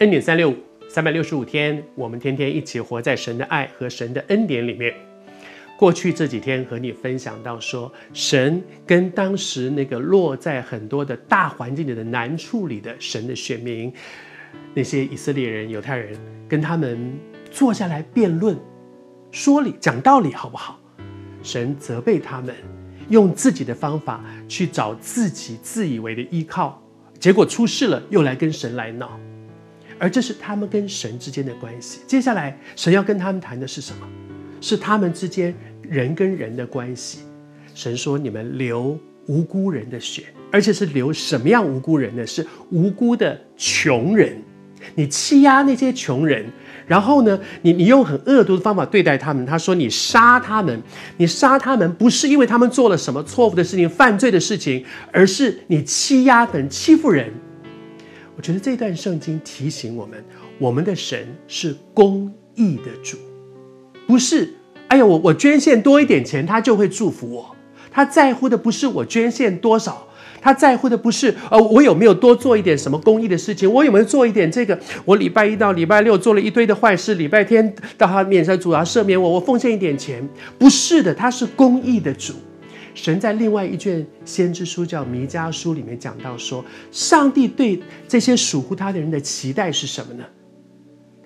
[0.00, 0.56] 恩典三六五，
[0.88, 4.92] 三百六十五天，我们天天一起活在神的爱和神的恩典里面。
[5.78, 13.92] 过去这几天和你分享到说，神跟当时那个落在很多的大环境里的难处里的神的选民，
[14.74, 16.18] 那些以色列人、犹太人，
[16.48, 17.16] 跟他们
[17.52, 18.58] 坐下来辩论、
[19.30, 20.80] 说理、讲道理，好不好？
[21.40, 22.52] 神责备他们，
[23.10, 26.82] 用自己的方法去找自己自以为的依靠，
[27.20, 29.20] 结果出事了，又来跟神来闹。
[29.98, 32.00] 而这是他们跟神之间的关系。
[32.06, 34.06] 接下来，神要跟他们谈的是什么？
[34.60, 37.18] 是他们之间人跟人的关系。
[37.74, 42.26] 神说：“你们流无辜人的血，而且是流什么样无辜人呢？
[42.26, 44.40] 是无辜的穷人。
[44.94, 46.44] 你欺压那些穷人，
[46.86, 49.44] 然后呢，你你用很恶毒的方法对待他们。
[49.44, 50.82] 他说：你杀他们，
[51.16, 57.32] 你杀他们不是因为他们做了什么错误的事情、犯罪的事情，而是你欺压人欺负人。
[58.36, 60.24] 我觉得这段圣经提醒我们，
[60.58, 63.16] 我们的神是公义的主。”
[64.06, 64.54] 不是，
[64.88, 67.56] 哎呀，我我捐献多一点钱，他就会祝福我。
[67.90, 70.08] 他在乎的不是我捐献多少，
[70.40, 74.78] 他在乎的不是呃我有没有多做一点什么公益的事情，我有没有做一点这个。
[75.04, 80.28] 我礼拜一到礼拜六做了一堆的坏事，礼拜天到他面前主要赦免我，我奉献一点钱。
[80.58, 82.34] 不是的，他是公义的主。
[82.94, 90.24] 神在另外一卷先知书叫弥迦书里面讲到说，上帝对这些属乎他的人的期待是什么呢？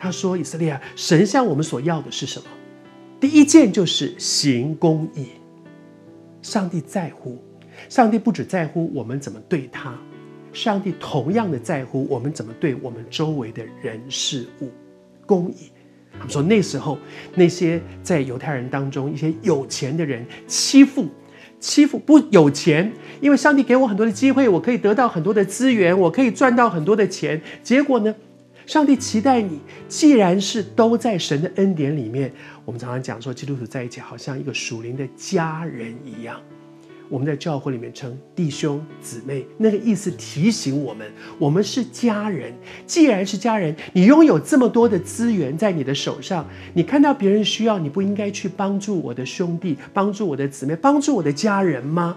[0.00, 2.46] 他说：“以色列，神向我们所要的是什么？”
[3.20, 5.26] 第一件就是行公义，
[6.40, 7.36] 上帝在乎，
[7.88, 9.98] 上帝不只在乎我们怎么对他，
[10.52, 14.70] 上帝同样的在乎我们怎么对我们周围的人事物。
[15.26, 15.72] 公义，
[16.12, 16.96] 他们说那时候
[17.34, 21.08] 那些在犹太人当中一些有钱的人欺负
[21.60, 28.14] 欺负不有钱，因为上帝给我很多的机会，我可以得到很多的资源，我可以赚到很多的钱，结果呢？
[28.66, 29.58] 上帝期待你，
[29.88, 32.30] 既然是都在神的恩典里面，
[32.66, 36.38] 我们常常讲说，基督徒在一起好像一个属灵的家人一样。
[37.08, 41.06] 我们在教会里面称弟兄姊妹，那个意思提醒我们，
[41.38, 42.52] 我们是家人。
[42.86, 52.16] 既然是家人，你拥有这么多的资源在你的手上，你看到别人需要，你不应该去帮助我的兄弟、帮助我的姊妹、帮助我的家人吗？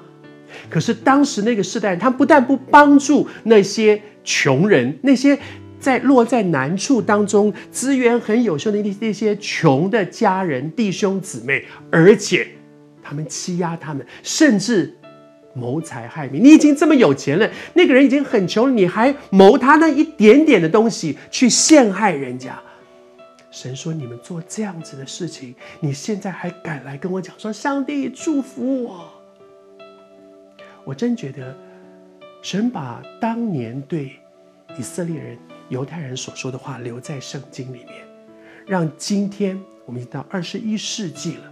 [0.70, 5.38] 可是当时那个世代，他不但不帮助那些穷人，那些。
[5.80, 12.48] 在落在难处当中，资源很有限的那那些穷的家人、弟兄姊妹，而且
[13.02, 14.98] 他们欺压他们，甚至
[15.54, 16.44] 谋财害命。
[16.44, 22.60] 你已经这么有钱了，那个人已经很穷了，你还谋他那一点点的东西去陷害人家。
[23.50, 29.10] 神说：“你们做这样子的事情，你现在还敢来跟我讲说上帝祝福我？”
[30.86, 31.56] 我真觉得
[32.42, 34.12] 神把当年对
[34.78, 35.38] 以色列人。
[35.70, 38.06] 犹太人所说的话留在圣经里面，
[38.68, 41.44] 让今天我们已经到二十一世纪了。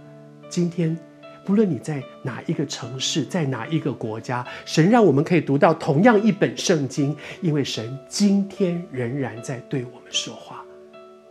[0.50, 0.94] 今天，
[1.44, 10.64] 不论你在哪一个城市，在哪一个国家，神让我们可以读到同样一本圣经，因为神今天仍然在对我们说话。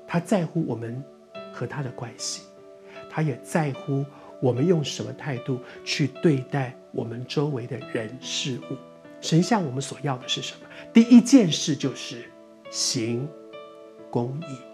[0.07, 1.03] 他在乎我们
[1.53, 2.43] 和他的关系，
[3.09, 4.05] 他也在乎
[4.41, 8.75] 我们用什么态度去对待我们周围的人事物。
[9.21, 10.67] 神向我们所要的是什么？
[10.91, 12.23] 第一件事就是。
[12.71, 13.27] 行
[14.11, 14.68] 公义。